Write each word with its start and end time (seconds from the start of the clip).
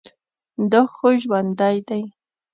دا 0.71 0.81
خو 0.93 1.07
ژوندى 1.21 1.77
دى. 1.87 2.01